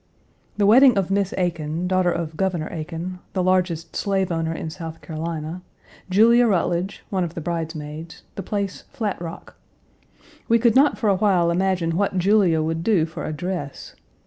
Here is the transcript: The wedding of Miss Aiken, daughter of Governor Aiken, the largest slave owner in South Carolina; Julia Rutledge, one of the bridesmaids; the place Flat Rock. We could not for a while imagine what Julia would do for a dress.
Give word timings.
The 0.57 0.65
wedding 0.65 0.97
of 0.97 1.11
Miss 1.11 1.31
Aiken, 1.37 1.87
daughter 1.87 2.11
of 2.11 2.35
Governor 2.35 2.67
Aiken, 2.71 3.19
the 3.33 3.43
largest 3.43 3.95
slave 3.95 4.31
owner 4.31 4.51
in 4.51 4.71
South 4.71 4.99
Carolina; 4.99 5.61
Julia 6.09 6.47
Rutledge, 6.47 7.03
one 7.11 7.23
of 7.23 7.35
the 7.35 7.39
bridesmaids; 7.39 8.23
the 8.33 8.41
place 8.41 8.85
Flat 8.91 9.21
Rock. 9.21 9.57
We 10.47 10.57
could 10.57 10.75
not 10.75 10.97
for 10.97 11.07
a 11.07 11.15
while 11.17 11.51
imagine 11.51 11.95
what 11.95 12.17
Julia 12.17 12.63
would 12.63 12.83
do 12.83 13.05
for 13.05 13.25
a 13.25 13.31
dress. 13.31 13.93